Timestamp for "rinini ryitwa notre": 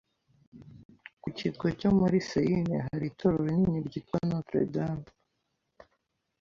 3.47-4.61